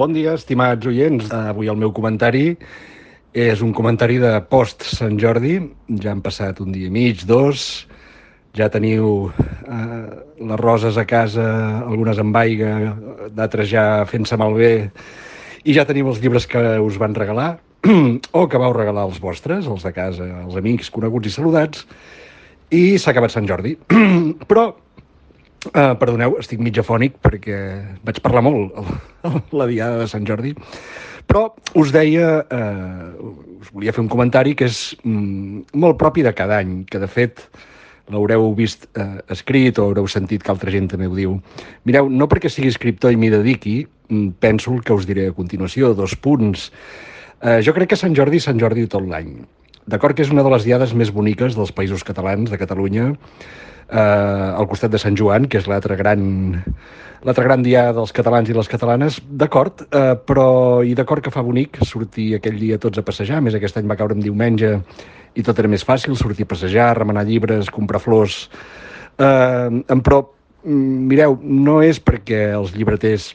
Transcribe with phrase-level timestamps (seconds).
[0.00, 1.26] Bon dia, estimats oients.
[1.36, 2.54] Avui el meu comentari
[3.36, 5.58] és un comentari de post Sant Jordi.
[6.00, 7.64] Ja han passat un dia i mig, dos.
[8.56, 10.06] Ja teniu eh,
[10.40, 11.44] les roses a casa,
[11.82, 12.94] algunes amb aigua,
[13.36, 14.72] d'altres ja fent-se malbé.
[15.68, 17.50] I ja teniu els llibres que us van regalar
[18.40, 21.84] o que vau regalar els vostres, els de casa, els amics, coneguts i saludats.
[22.72, 23.76] I s'ha acabat Sant Jordi.
[24.48, 24.70] Però
[25.60, 27.56] Uh, perdoneu, estic mig afònic perquè
[28.08, 28.78] vaig parlar molt
[29.58, 30.54] la diada de Sant Jordi,
[31.28, 36.32] però us deia, uh, us volia fer un comentari que és mm, molt propi de
[36.32, 37.44] cada any, que de fet
[38.08, 41.36] l'haureu vist uh, escrit o haureu sentit que altra gent també ho diu.
[41.84, 43.76] Mireu, no perquè sigui escriptor i m'hi dediqui,
[44.08, 46.70] mm, penso el que us diré a continuació, dos punts.
[47.44, 49.36] Uh, jo crec que Sant Jordi Sant Jordi tot l'any.
[49.92, 53.10] D'acord que és una de les diades més boniques dels països catalans, de Catalunya,
[53.90, 56.22] eh, al costat de Sant Joan, que és l'altre gran,
[57.26, 60.48] l'altre gran dia dels catalans i les catalanes, d'acord, eh, però
[60.86, 63.98] i d'acord que fa bonic sortir aquell dia tots a passejar, més aquest any va
[64.00, 64.78] caure en diumenge
[65.34, 68.46] i tot era més fàcil, sortir a passejar, remenar llibres, comprar flors...
[69.20, 70.22] Eh, però,
[70.64, 73.34] mm, mireu, no és perquè els llibreters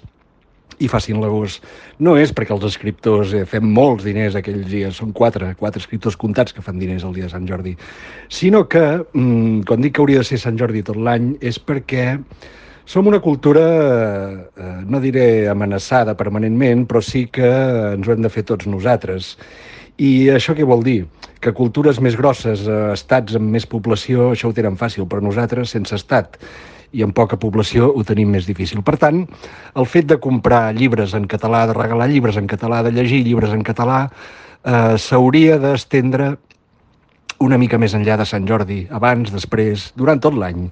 [0.80, 1.64] i facin l'agost.
[2.00, 6.18] No és perquè els escriptors eh, fem molts diners aquells dies, són quatre, quatre escriptors
[6.20, 7.76] comptats que fan diners el dia de Sant Jordi,
[8.30, 12.20] sinó que, mm, quan dic que hauria de ser Sant Jordi tot l'any, és perquè
[12.86, 13.66] som una cultura,
[14.56, 17.48] eh, no diré amenaçada permanentment, però sí que
[17.96, 19.38] ens ho hem de fer tots nosaltres.
[19.98, 21.06] I això què vol dir?
[21.42, 25.72] Que cultures més grosses, eh, estats amb més població, això ho tenen fàcil, però nosaltres,
[25.72, 26.38] sense estat
[26.96, 28.82] i amb poca població ho tenim més difícil.
[28.86, 29.24] Per tant,
[29.76, 33.54] el fet de comprar llibres en català, de regalar llibres en català, de llegir llibres
[33.56, 34.06] en català,
[34.64, 36.36] eh, s'hauria d'estendre
[37.44, 40.70] una mica més enllà de Sant Jordi, abans, després, durant tot l'any.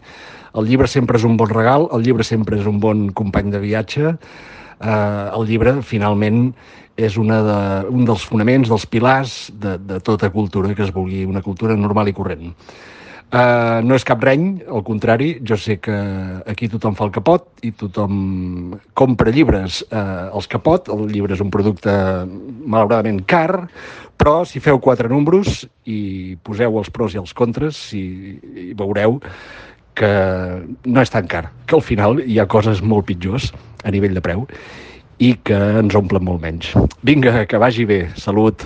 [0.56, 3.60] El llibre sempre és un bon regal, el llibre sempre és un bon company de
[3.60, 6.54] viatge, eh, el llibre, finalment,
[6.96, 11.24] és una de, un dels fonaments, dels pilars de, de tota cultura que es vulgui,
[11.26, 12.52] una cultura normal i corrent.
[13.34, 15.94] Uh, no és cap reny, al contrari, jo sé que
[16.46, 20.92] aquí tothom fa el que pot i tothom compra llibres uh, els que pot.
[20.94, 21.90] El llibre és un producte
[22.30, 23.64] malauradament car,
[24.22, 28.38] però si feu quatre números i poseu els pros i els contres, i,
[28.70, 29.18] i veureu
[29.98, 30.14] que
[30.86, 33.50] no és tan car, que al final hi ha coses molt pitjors
[33.82, 34.46] a nivell de preu
[35.18, 36.70] i que ens omplen molt menys.
[37.02, 38.04] Vinga, que vagi bé.
[38.14, 38.62] Salut.